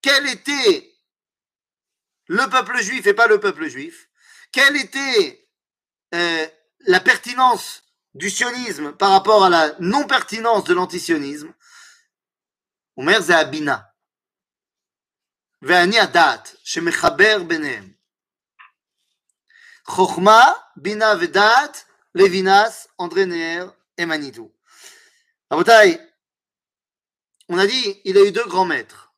[0.01, 0.93] quel était
[2.27, 4.09] le peuple juif et pas le peuple juif,
[4.51, 5.49] quelle était
[6.13, 6.47] euh,
[6.81, 11.53] la pertinence du sionisme par rapport à la non-pertinence de l'antisionisme,
[13.00, 13.78] Omer זה הבינה.
[15.62, 17.94] ואני הדעת שמחבר ביניהם.
[19.86, 21.72] Chochma, Bina Vedat,
[22.14, 23.66] Levinas, André Neher
[23.98, 24.54] et Manitou.
[25.50, 26.00] Abotai,
[27.48, 29.12] on a dit, il a eu deux grands maîtres,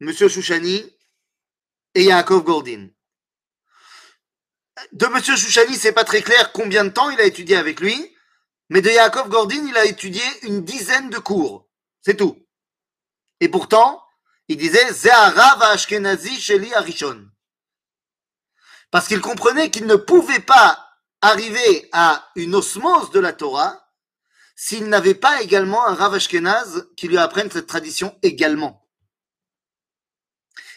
[0.00, 0.84] Monsieur Chouchani
[1.94, 2.88] et Yaakov Gordin.
[4.90, 8.16] De Monsieur Chouchani, c'est pas très clair combien de temps il a étudié avec lui,
[8.70, 11.68] mais de Yaakov Gordin, il a étudié une dizaine de cours.
[12.00, 12.36] C'est tout.
[13.39, 14.03] Et pourtant,
[14.47, 17.27] il disait Zeharav Ashkenazi Sheli Arishon.
[18.91, 20.87] Parce qu'il comprenait qu'il ne pouvait pas
[21.21, 23.87] arriver à une osmose de la Torah
[24.55, 28.87] s'il n'avait pas également un Rav Ashkenaz qui lui apprenne cette tradition également.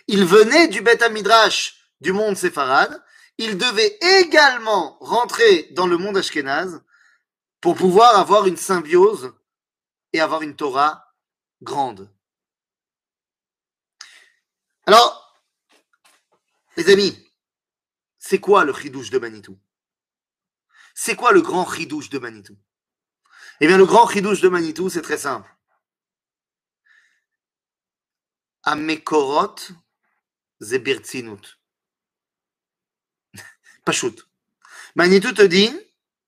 [0.07, 3.03] Il venait du Beth Midrash du monde séfarade,
[3.39, 6.83] il devait également rentrer dans le monde Ashkenaz
[7.61, 9.33] pour pouvoir avoir une symbiose
[10.13, 11.15] et avoir une Torah
[11.63, 12.11] grande.
[14.91, 15.41] Alors,
[16.77, 17.17] les amis,
[18.19, 19.57] c'est quoi le chidouche de Manitou?
[20.97, 22.59] C'est quoi le grand chidouche de Manitou?
[23.61, 25.49] Eh bien, le grand chidouche de Manitou, c'est très simple.
[28.65, 29.55] Amekorot
[30.61, 31.61] zebirtsinut.
[33.85, 34.27] Pachout.
[34.97, 35.73] Manitou te dit,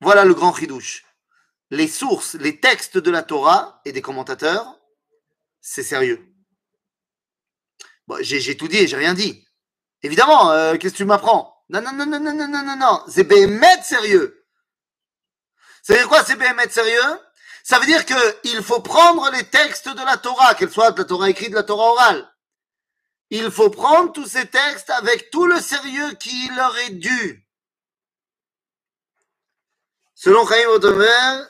[0.01, 1.05] voilà le grand chidouche.
[1.71, 4.79] Les sources, les textes de la Torah et des commentateurs,
[5.61, 6.32] c'est sérieux.
[8.13, 9.43] Bon, j'ai tout dit, j'ai rien dit.
[10.03, 11.65] Évidemment, euh, qu'est-ce que tu m'apprends?
[11.71, 13.05] Non, non, non, non, non, non, non, non, non.
[13.09, 14.45] C'est BMET sérieux.
[15.83, 17.21] Ça veut dire quoi, c'est BMET sérieux?
[17.65, 21.05] Ça veut dire qu'il faut prendre les textes de la Torah, qu'elle soit de la
[21.05, 22.29] Torah écrite, de la Torah orale.
[23.31, 27.49] Il faut prendre tous ces textes avec tout le sérieux qui leur est dû.
[30.15, 31.49] Selon Chaim Otomer,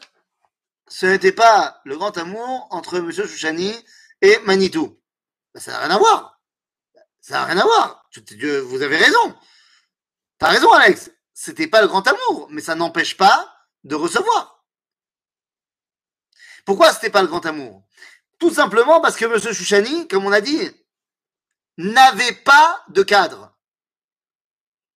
[0.87, 3.11] ce n'était pas le grand amour entre M.
[3.11, 3.75] Chouchani
[4.21, 4.97] et Manitou.
[5.55, 6.32] Ben, ça n'a rien à voir.
[7.23, 8.05] Ça n'a rien à voir.
[8.67, 9.39] Vous avez raison.
[10.39, 11.11] T'as raison, Alex.
[11.33, 13.53] C'était pas le grand amour, mais ça n'empêche pas
[13.85, 14.65] de recevoir.
[16.65, 17.85] Pourquoi c'était pas le grand amour?
[18.39, 19.39] Tout simplement parce que M.
[19.41, 20.71] Chouchani, comme on a dit,
[21.79, 23.57] n'avait pas de cadre.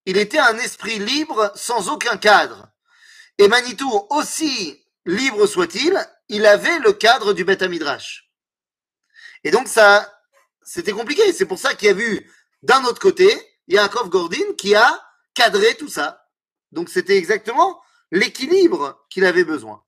[0.05, 2.69] Il était un esprit libre sans aucun cadre.
[3.39, 8.31] Et Manitou, aussi libre soit-il, il avait le cadre du Beth Midrash.
[9.43, 10.16] Et donc ça,
[10.67, 11.33] c'était compliqué.
[11.33, 12.31] C'est pour ça qu'il y a vu
[12.63, 13.33] d'un autre côté
[13.69, 15.01] Yaakov Gordin qui a
[15.33, 16.29] cadré tout ça.
[16.73, 19.85] Donc c'était exactement l'équilibre qu'il avait besoin.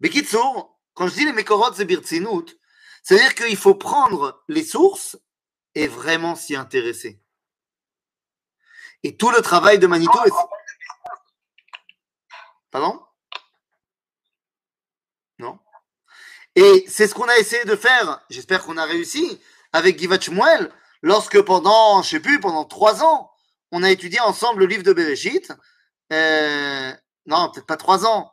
[0.00, 2.58] Mais Kitsour, quand je dis les Mekorot et Birtsinut,
[3.02, 5.18] c'est-à-dire qu'il faut prendre les sources
[5.74, 7.20] et vraiment s'y intéresser.
[9.02, 10.30] Et tout le travail de Manitou est...
[12.70, 13.04] Pardon
[15.38, 15.58] Non
[16.56, 19.40] Et c'est ce qu'on a essayé de faire, j'espère qu'on a réussi,
[19.72, 20.70] avec Givat Shmuel,
[21.02, 23.30] lorsque pendant, je sais plus, pendant trois ans,
[23.72, 25.52] on a étudié ensemble le livre de Bereshit.
[26.12, 26.92] Euh,
[27.26, 28.32] non, peut-être pas trois ans.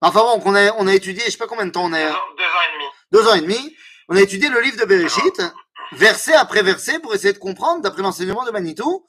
[0.00, 1.98] Enfin bon, on a, on a étudié, je sais pas combien de temps on a.
[1.98, 2.84] Deux, ans et demi.
[3.12, 3.76] Deux ans et demi.
[4.08, 5.42] On a étudié le livre de Bereshit,
[5.92, 9.06] verset après verset, pour essayer de comprendre, d'après l'enseignement de Manitou,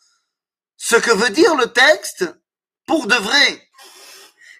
[0.75, 2.25] ce que veut dire le texte
[2.85, 3.69] pour de vrai.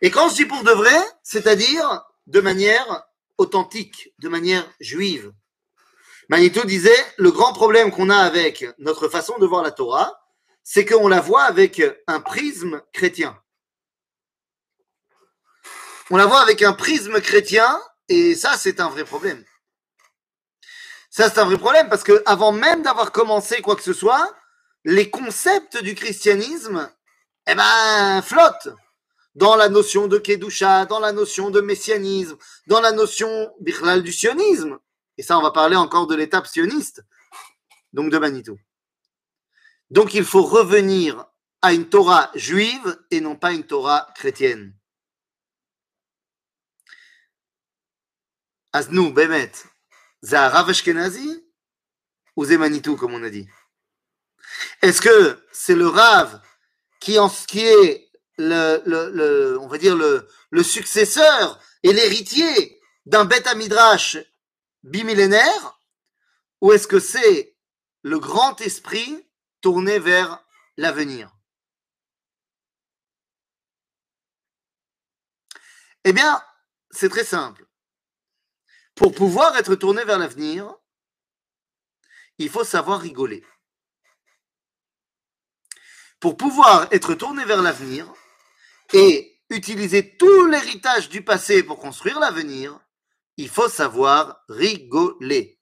[0.01, 3.03] Et quand je dis pour de vrai, c'est-à-dire de manière
[3.39, 5.33] authentique, de manière juive.
[6.29, 10.21] Manitou disait, le grand problème qu'on a avec notre façon de voir la Torah,
[10.63, 13.41] c'est qu'on la voit avec un prisme chrétien.
[16.11, 19.43] On la voit avec un prisme chrétien, et ça, c'est un vrai problème.
[21.09, 24.35] Ça, c'est un vrai problème, parce que avant même d'avoir commencé quoi que ce soit,
[24.83, 26.91] les concepts du christianisme,
[27.47, 28.69] eh ben, flottent
[29.35, 32.37] dans la notion de Kedusha, dans la notion de messianisme,
[32.67, 34.79] dans la notion du sionisme.
[35.17, 37.03] Et ça, on va parler encore de l'étape sioniste,
[37.93, 38.57] donc de Manitou.
[39.89, 41.25] Donc il faut revenir
[41.61, 44.73] à une Torah juive et non pas une Torah chrétienne.
[48.71, 49.51] Aznou, Bemet,
[50.23, 51.43] Zaharav Ashkenazi
[52.35, 53.47] ou Manitou, comme on a dit?
[54.81, 56.41] Est-ce que c'est le Rav
[56.99, 58.08] qui, en, qui est
[58.39, 64.17] le, on va dire le, successeur et l'héritier d'un bêta midrash
[64.83, 65.79] bimillénaire
[66.61, 67.55] ou est-ce que c'est
[68.01, 69.27] le grand esprit
[69.61, 70.43] tourné vers
[70.77, 71.35] l'avenir?
[76.05, 76.41] Eh bien,
[76.91, 77.65] c'est très simple.
[78.95, 80.73] Pour pouvoir être tourné vers l'avenir,
[82.37, 83.45] il faut savoir rigoler.
[86.19, 88.11] Pour pouvoir être tourné vers l'avenir,
[88.93, 92.79] et utiliser tout l'héritage du passé pour construire l'avenir,
[93.37, 95.59] il faut savoir rigoler.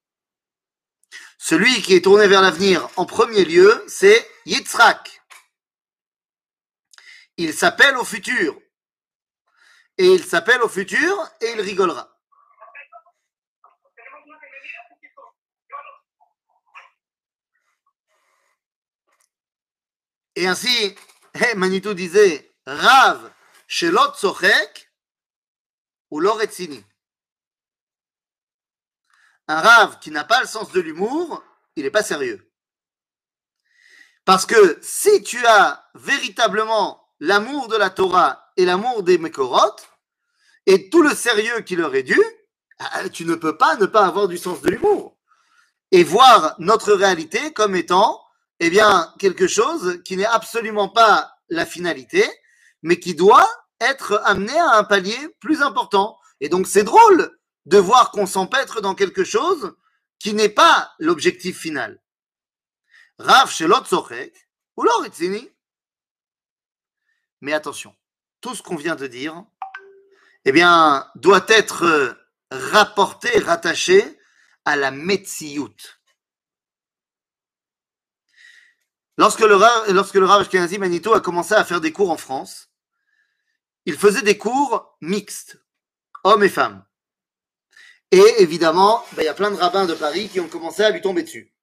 [1.37, 5.21] Celui qui est tourné vers l'avenir en premier lieu, c'est Yitzhak.
[7.37, 8.59] il s'appelle au futur.
[9.99, 12.13] Et il s'appelle au futur et il rigolera.
[20.35, 20.95] Et ainsi,
[21.55, 23.31] Manitou disait Rav,
[23.67, 24.91] Shelot Sochek
[26.11, 26.83] ou Loretsini.
[29.47, 31.41] Un Rav qui n'a pas le sens de l'humour,
[31.77, 32.51] il n'est pas sérieux.
[34.25, 39.77] Parce que si tu as véritablement l'amour de la Torah et l'amour des Mekorot,
[40.65, 42.21] et tout le sérieux qui leur est dû,
[42.79, 45.17] ah, tu ne peux pas ne pas avoir du sens de l'humour.
[45.91, 48.21] Et voir notre réalité comme étant
[48.59, 52.25] eh bien, quelque chose qui n'est absolument pas la finalité,
[52.81, 53.47] mais qui doit
[53.79, 56.17] être amené à un palier plus important.
[56.39, 59.75] Et donc, c'est drôle de voir qu'on s'empêtre dans quelque chose
[60.19, 62.01] qui n'est pas l'objectif final.
[63.19, 63.53] Rav
[64.77, 65.49] ou Loritzini.
[67.41, 67.95] Mais attention,
[68.41, 69.43] tout ce qu'on vient de dire,
[70.45, 72.17] eh bien, doit être
[72.51, 74.19] rapporté, rattaché
[74.65, 75.75] à la Metsiout.
[79.17, 79.57] Lorsque le
[79.91, 80.47] lorsque le Rav
[80.79, 82.66] Manito a commencé à faire des cours en France,
[83.87, 85.57] il faisait des cours mixtes,
[86.25, 86.85] hommes et femmes.
[88.11, 90.89] Et évidemment, ben, il y a plein de rabbins de Paris qui ont commencé à
[90.89, 91.55] lui tomber dessus.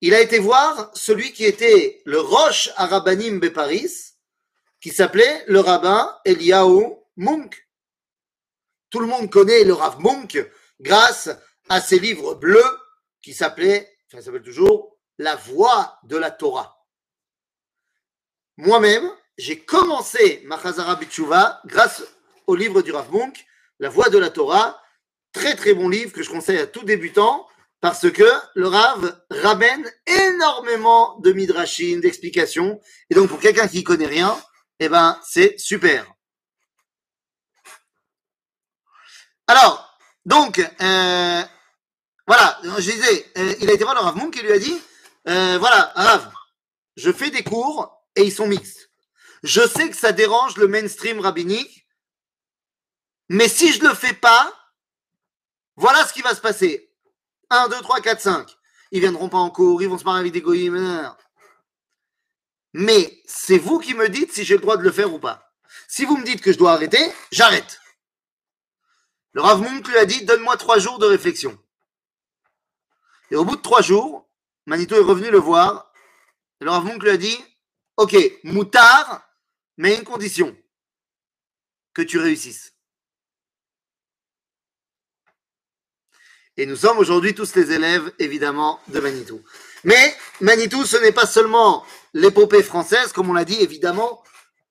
[0.00, 3.92] Il a été voir celui qui était le Roche Arabanim de Paris,
[4.80, 7.68] qui s'appelait le rabbin Eliaou Munk.
[8.90, 10.36] Tout le monde connaît le Rav Munk
[10.80, 11.30] grâce
[11.68, 12.78] à ses livres bleus
[13.22, 16.84] qui s'appelaient, enfin, s'appelle toujours la voix de la Torah.
[18.56, 22.02] Moi-même, j'ai commencé ma Chazara Bitshuva grâce
[22.48, 23.46] au livre du Rav Munk,
[23.78, 24.82] La voix de la Torah.
[25.32, 27.46] Très très bon livre que je conseille à tout débutant
[27.80, 32.80] parce que le Rav ramène énormément de midrashim, d'explications.
[33.10, 34.36] Et donc pour quelqu'un qui connaît rien,
[34.80, 36.12] eh ben c'est super.
[39.46, 39.96] Alors,
[40.26, 41.42] donc, euh,
[42.26, 44.78] voilà, je disais, euh, il a été voir le Rav Munk qui lui a dit,
[45.28, 46.30] euh, voilà, Rav,
[46.96, 48.87] je fais des cours et ils sont mixtes.
[49.42, 51.86] Je sais que ça dérange le mainstream rabbinique,
[53.28, 54.54] mais si je ne le fais pas,
[55.76, 56.92] voilà ce qui va se passer.
[57.50, 58.56] 1, 2, 3, 4, 5.
[58.90, 61.16] Ils viendront pas en cours, ils vont se marier avec des goyim.
[62.72, 65.52] Mais c'est vous qui me dites si j'ai le droit de le faire ou pas.
[65.86, 67.80] Si vous me dites que je dois arrêter, j'arrête.
[69.32, 71.58] Le Rav Munk lui a dit Donne-moi trois jours de réflexion.
[73.30, 74.28] Et au bout de trois jours,
[74.66, 75.92] Manito est revenu le voir.
[76.60, 77.38] Et le Rav Munk lui a dit
[77.96, 79.27] Ok, moutard,
[79.78, 80.54] mais une condition
[81.94, 82.74] que tu réussisses.
[86.56, 89.40] Et nous sommes aujourd'hui tous les élèves, évidemment, de Manitou.
[89.84, 94.24] Mais Manitou, ce n'est pas seulement l'épopée française, comme on l'a dit, évidemment.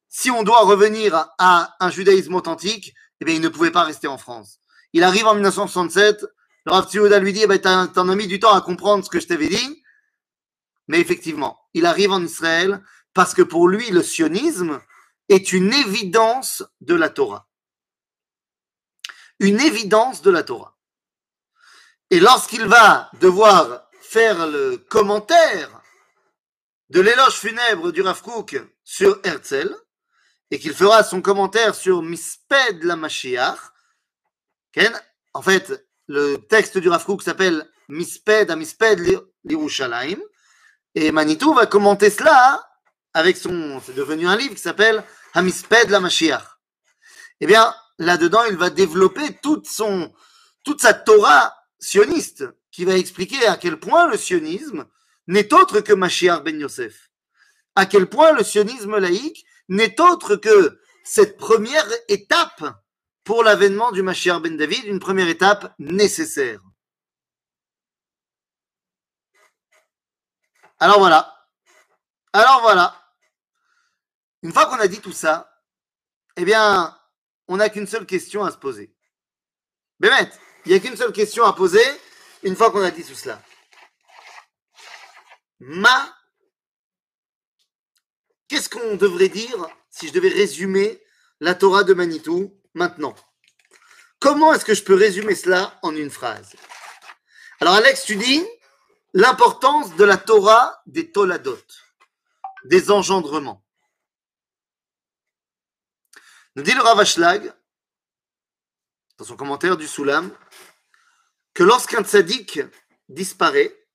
[0.10, 4.08] Si on doit revenir à un judaïsme authentique, eh bien, il ne pouvait pas rester
[4.08, 4.60] en France.
[4.92, 6.26] Il arrive en 1967,
[6.66, 9.22] le Rav lui dit, eh ben, t'en as mis du temps à comprendre ce que
[9.22, 9.84] je t'avais dit.
[10.90, 14.82] Mais effectivement, il arrive en Israël parce que pour lui, le sionisme
[15.30, 17.48] est une évidence de la Torah.
[19.40, 20.78] Une évidence de la Torah.
[22.10, 25.82] Et lorsqu'il va devoir faire le commentaire
[26.90, 29.76] de l'éloge funèbre du Rav Kook sur Herzl,
[30.50, 33.60] et qu'il fera son commentaire sur Misped la Mashiach,
[35.34, 39.00] en fait, le texte du Rav Kook s'appelle Misped à Misped
[39.44, 40.20] l'Irushalayim,
[40.96, 42.66] et Manitou va commenter cela
[43.14, 43.82] avec son.
[43.86, 46.44] C'est devenu un livre qui s'appelle Hamisped la Mashiach.
[47.40, 53.80] Eh bien, là-dedans, il va développer toute, sa Torah sioniste qui va expliquer à quel
[53.80, 54.88] point le sionisme
[55.28, 57.12] n'est autre que Mashiach ben Yosef.
[57.76, 62.64] À quel point le sionisme laïque n'est autre que cette première étape
[63.24, 66.62] pour l'avènement du Mashiach ben David, une première étape nécessaire.
[70.80, 71.34] Alors voilà.
[72.34, 73.07] Alors voilà.
[74.44, 75.64] Une fois qu'on a dit tout ça,
[76.36, 76.98] eh bien,
[77.48, 78.94] on n'a qu'une seule question à se poser.
[80.00, 80.30] Bémet,
[80.66, 81.84] il n'y a qu'une seule question à poser
[82.44, 83.42] une fois qu'on a dit tout cela.
[85.60, 86.16] Ma,
[88.48, 91.02] qu'est-ce qu'on devrait dire si je devais résumer
[91.40, 93.16] la Torah de Manitou maintenant?
[94.20, 96.56] Comment est-ce que je peux résumer cela en une phrase?
[97.60, 98.46] Alors Alex, tu dis,
[99.14, 101.58] l'importance de la Torah des Toladot,
[102.66, 103.67] des engendrements.
[106.58, 107.54] Nous dit le Ravashlag,
[109.20, 110.36] dans son commentaire du Soulam,
[111.54, 112.62] que lorsqu'un tzaddik
[113.10, 113.88] disparaît,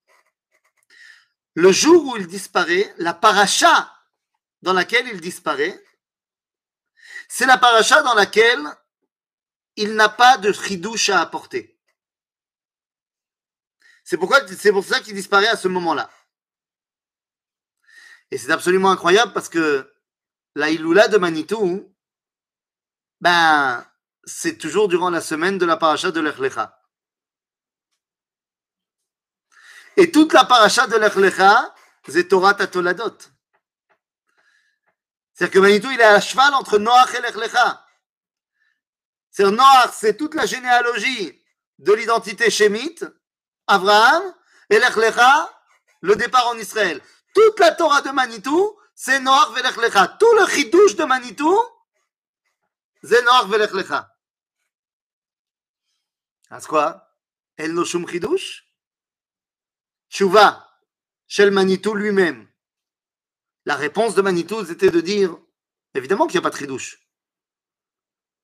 [1.54, 3.92] le jour où il disparaît, la paracha
[4.62, 5.84] dans laquelle il disparaît,
[7.28, 8.64] c'est la paracha dans laquelle
[9.74, 11.80] il n'a pas de chidouche à apporter.
[14.04, 14.20] C'est
[14.56, 16.08] c'est pour ça qu'il disparaît à ce moment-là.
[18.30, 19.92] Et c'est absolument incroyable parce que
[20.54, 21.91] la Iloula de Manitou,
[23.22, 23.86] ben,
[24.24, 26.76] c'est toujours durant la semaine de la paracha de l'Echlecha.
[29.96, 31.72] Et toute la paracha de l'Echlecha,
[32.08, 33.16] c'est Torah Tatoladot.
[35.32, 37.86] C'est-à-dire que Manitou, il est à cheval entre Noach et l'Echlecha.
[39.30, 41.40] C'est Noach, c'est toute la généalogie
[41.78, 43.06] de l'identité chémite,
[43.68, 44.34] Abraham,
[44.68, 45.48] et l'Echlecha,
[46.00, 47.00] le départ en Israël.
[47.36, 50.08] Toute la Torah de Manitou, c'est Noach et l'Echlecha.
[50.08, 51.56] Tout le chidouche de Manitou,
[53.02, 54.16] c'est Noach et l'Echlecha.
[56.50, 57.16] C'est quoi
[57.56, 58.64] El no shum chidouche
[60.10, 60.68] Tchouva,
[61.26, 62.48] Shel Manitou lui-même.
[63.64, 65.36] La réponse de Manitou, c'était de dire,
[65.94, 66.98] évidemment qu'il n'y a pas de chidouche.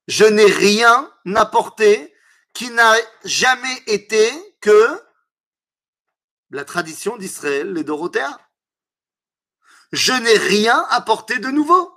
[0.07, 2.15] Je n'ai rien apporté
[2.53, 4.99] qui n'a jamais été que
[6.49, 8.25] la tradition d'Israël, les Dorothées.
[9.91, 11.93] Je n'ai rien apporté de nouveau.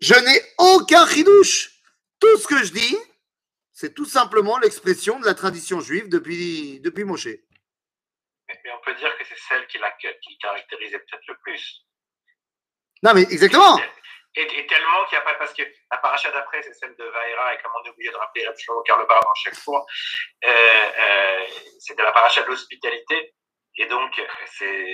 [0.00, 1.70] Je n'ai aucun chidouche.
[2.20, 2.96] Tout ce que je dis,
[3.72, 7.26] c'est tout simplement l'expression de la tradition juive depuis, depuis Moshe.
[7.26, 11.84] Mais on peut dire que c'est celle qui, la, qui caractérisait peut-être le plus.
[13.02, 13.78] Non, mais exactement.
[14.36, 17.54] Et, tellement qu'il n'y a pas, parce que la paracha d'après, c'est celle de Vaïra,
[17.54, 19.84] et comme on est oublié de rappeler Shlomo Karlebar dans chaque fois,
[20.44, 23.34] euh, euh, de la paracha de l'hospitalité.
[23.76, 24.20] Et donc,
[24.56, 24.86] c'est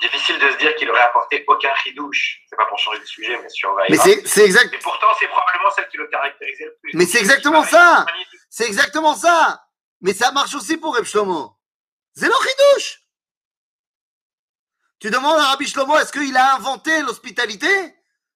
[0.00, 2.40] difficile de se dire qu'il aurait apporté aucun chidouche.
[2.48, 3.74] C'est pas pour changer de sujet, mais sur.
[3.88, 4.72] Mais c'est exact.
[4.72, 6.92] Et pourtant, c'est probablement celle qui le caractérisait le plus.
[6.94, 8.06] Mais c'est exactement ça.
[8.48, 9.64] C'est exactement ça.
[10.00, 11.56] Mais ça marche aussi pour Reb Shlomo.
[12.14, 12.32] C'est le.
[15.02, 17.68] Tu demandes à Rabbi Shlomo, est-ce qu'il a inventé l'hospitalité?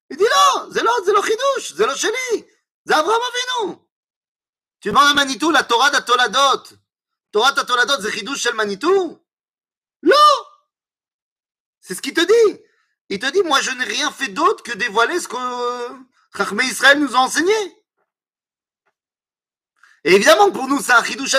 [0.09, 2.45] Il dit non, c'est le, c'est le chidouche, c'est le chéli,
[2.85, 3.21] c'est Abraham
[3.61, 3.77] Avinu.
[4.81, 6.63] Tu demandes à Manitou la Torah d'Atoladot.
[7.31, 9.17] Torah d'Atoladot, c'est chidouche chez Manitou
[10.03, 10.15] Non
[11.79, 12.61] C'est ce qu'il te dit.
[13.09, 16.99] Il te dit, moi je n'ai rien fait d'autre que dévoiler ce que euh, Israël
[16.99, 17.53] nous a enseigné.
[20.03, 21.35] Et évidemment pour nous c'est un chidouche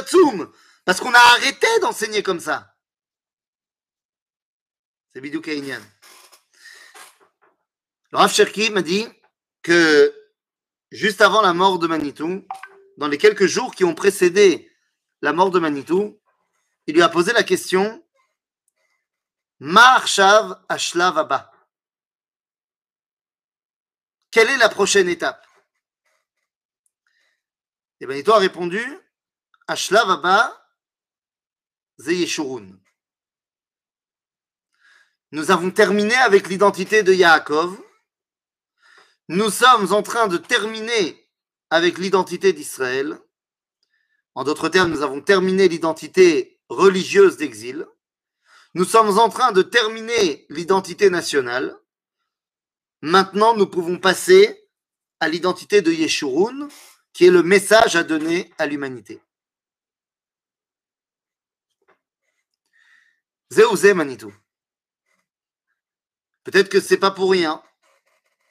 [0.85, 2.75] parce qu'on a arrêté d'enseigner comme ça.
[5.13, 5.81] C'est Bidou Kainyan.
[8.11, 8.33] Le Rav
[8.73, 9.07] m'a dit
[9.63, 10.15] que
[10.91, 12.47] juste avant la mort de Manitou,
[12.97, 14.71] dans les quelques jours qui ont précédé
[15.21, 16.19] la mort de Manitou,
[16.87, 18.03] il lui a posé la question
[19.61, 21.53] Marshav Ashlav Abba.
[24.31, 25.45] Quelle est la prochaine étape?
[28.01, 28.83] Et Manitou a répondu
[29.67, 30.71] Ashlav Abba
[31.99, 32.79] Zeyeshurun.
[35.33, 37.79] Nous avons terminé avec l'identité de Yaakov
[39.31, 41.29] nous sommes en train de terminer
[41.69, 43.19] avec l'identité d'Israël.
[44.35, 47.87] En d'autres termes, nous avons terminé l'identité religieuse d'exil.
[48.75, 51.77] Nous sommes en train de terminer l'identité nationale.
[53.01, 54.69] Maintenant, nous pouvons passer
[55.21, 56.69] à l'identité de Yeshurun,
[57.13, 59.21] qui est le message à donner à l'humanité.
[63.51, 64.33] Zéouzé Manitou.
[66.45, 67.63] Peut-être que c'est pas pour rien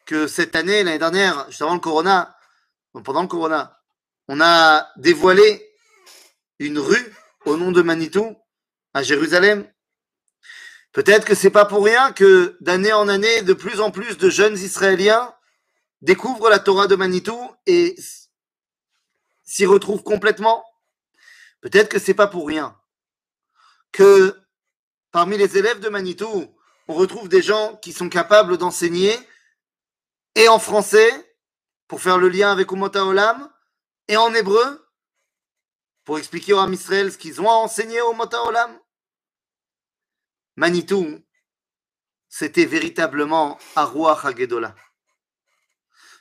[0.05, 2.35] que cette année, l'année dernière, juste avant le Corona,
[3.03, 3.79] pendant le Corona,
[4.27, 5.71] on a dévoilé
[6.59, 7.13] une rue
[7.45, 8.35] au nom de Manitou
[8.93, 9.71] à Jérusalem.
[10.97, 14.31] Peut-être que c'est pas pour rien que d'année en année, de plus en plus de
[14.31, 15.31] jeunes Israéliens
[16.01, 17.95] découvrent la Torah de Manitou et
[19.43, 20.65] s'y retrouvent complètement.
[21.61, 22.75] Peut-être que c'est pas pour rien
[23.91, 24.35] que
[25.11, 26.47] parmi les élèves de Manitou,
[26.87, 29.15] on retrouve des gens qui sont capables d'enseigner
[30.33, 31.11] et en français,
[31.87, 33.47] pour faire le lien avec Umota Olam,
[34.07, 34.89] et en hébreu,
[36.05, 38.79] pour expliquer aux Israël ce qu'ils ont enseigné au Umota Olam.
[40.57, 41.23] Manitou,
[42.27, 44.75] c'était véritablement Aruach Hagedola.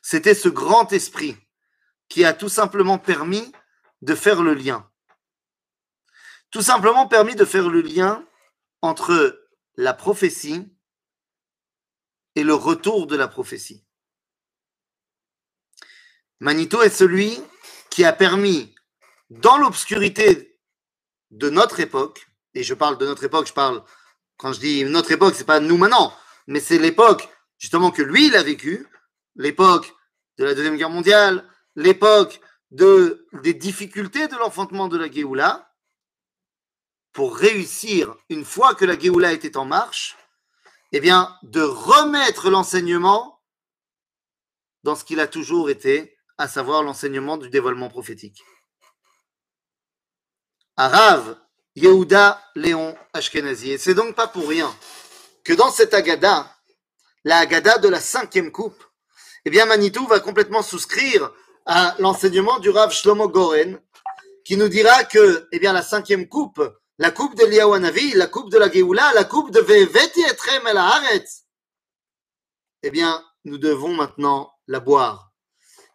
[0.02, 1.36] C'était ce grand esprit
[2.08, 3.50] qui a tout simplement permis
[4.02, 4.88] de faire le lien.
[6.50, 8.28] Tout simplement permis de faire le lien
[8.82, 10.70] entre la prophétie
[12.34, 13.86] et le retour de la prophétie.
[16.40, 17.40] Manito est celui
[17.88, 18.74] qui a permis,
[19.30, 20.60] dans l'obscurité
[21.30, 23.82] de notre époque, et je parle de notre époque, je parle,
[24.36, 26.14] quand je dis notre époque, c'est pas nous maintenant,
[26.46, 27.28] mais c'est l'époque
[27.58, 28.86] justement que lui, il a vécu,
[29.34, 29.94] l'époque
[30.38, 35.72] de la Deuxième Guerre mondiale, l'époque de, des difficultés de l'enfantement de la Géoula,
[37.12, 40.16] pour réussir, une fois que la Géoula était en marche,
[40.92, 43.42] eh bien, de remettre l'enseignement
[44.82, 48.44] dans ce qu'il a toujours été, à savoir l'enseignement du dévoilement prophétique.
[50.76, 51.40] Arav
[51.76, 53.72] Yehuda Léon Ashkenazi.
[53.72, 54.74] Et c'est donc pas pour rien
[55.44, 56.50] que dans cette Agada,
[57.24, 58.82] la Agada de la cinquième coupe,
[59.44, 61.32] eh bien Manitou va complètement souscrire
[61.66, 63.78] à l'enseignement du Rav Shlomo Goren,
[64.44, 66.62] qui nous dira que eh bien, la cinquième coupe,
[66.98, 70.78] la coupe de Liawanavi, la coupe de la Geoula, la coupe de Veveti Etrem El
[70.78, 71.44] Haaretz,
[72.82, 75.32] eh bien, nous devons maintenant la boire.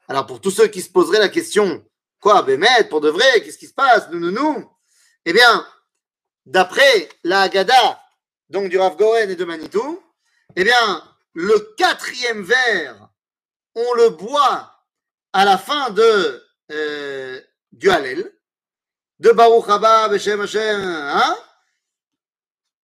[0.07, 1.85] Alors, pour tous ceux qui se poseraient la question,
[2.19, 4.69] quoi, Bémet, pour de vrai, qu'est-ce qui se passe, nous, nous, nous
[5.25, 5.67] Eh bien,
[6.45, 8.01] d'après la Haggadah,
[8.49, 10.01] donc du Rav Goren et de Manitou,
[10.55, 11.03] eh bien,
[11.33, 13.09] le quatrième verre,
[13.75, 14.75] on le boit
[15.33, 17.39] à la fin de euh,
[17.71, 18.33] du Hallel,
[19.19, 21.37] de Baruch Haba Beshem Hashem, hein.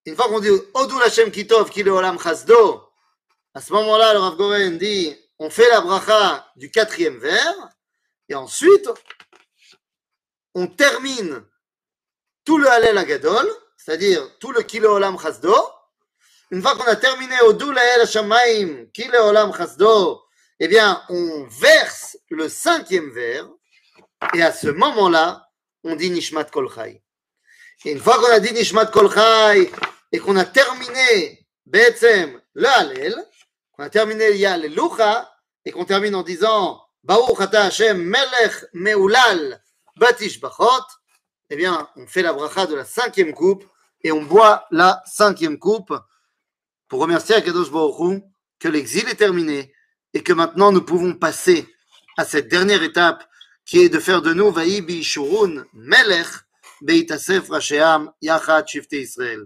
[0.05, 2.89] Une fois qu'on dit Odul Hashem Kitov Kile Olam Chasdo,
[3.53, 7.69] à ce moment-là, le Rav Goren dit on fait la bracha du quatrième verre,
[8.29, 8.89] et ensuite,
[10.53, 11.43] on termine
[12.47, 13.45] tout le Hallel Agadol,
[13.75, 15.53] c'est-à-dire tout le Kile Olam Chasdo.
[16.49, 20.21] Une fois qu'on a terminé Hallel Hashamaim Kile Olam Chasdo,
[20.57, 23.49] eh bien, on verse le cinquième verre,
[24.33, 25.45] et à ce moment-là,
[25.83, 27.03] on dit Nishmat Kol Chai.
[27.83, 29.69] Et une fois qu'on a dit Nishmat Kol Chai,
[30.13, 33.25] et qu'on a terminé Be'etzem le Hallel,
[33.73, 35.29] qu'on a terminé Yalelucha,
[35.65, 39.61] et qu'on termine en disant Baruch Ata Hashem Melech Meulal
[39.97, 40.85] Batish Bachot,
[41.49, 43.65] eh bien, on fait la bracha de la cinquième coupe,
[44.03, 45.93] et on boit la cinquième coupe
[46.87, 48.21] pour remercier Akadosh Baruch
[48.59, 49.73] que l'exil est terminé,
[50.13, 51.67] et que maintenant nous pouvons passer
[52.17, 53.27] à cette dernière étape
[53.65, 56.27] qui est de faire de nous Vaïbi Shurun Melech
[56.81, 59.45] Beitasef Rasheam Yachat Shifte Israël.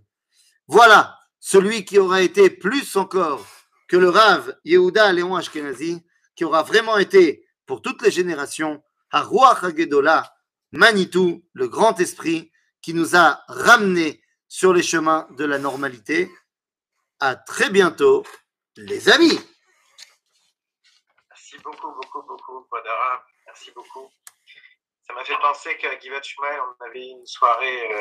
[0.67, 3.45] Voilà celui qui aura été plus encore
[3.87, 6.03] que le Rav Yehuda Léon Ashkenazi,
[6.35, 8.81] qui aura vraiment été pour toutes les générations
[9.11, 10.31] Haruach Hagedola,
[10.71, 12.51] Manitou, le grand esprit
[12.81, 16.31] qui nous a ramenés sur les chemins de la normalité.
[17.19, 18.25] À très bientôt,
[18.77, 19.39] les amis.
[21.29, 23.23] Merci beaucoup, beaucoup, beaucoup, Badara.
[23.45, 24.09] Merci beaucoup.
[25.05, 26.21] Ça m'a fait penser qu'à Givat
[26.79, 27.93] on avait une soirée.
[27.93, 27.99] euh,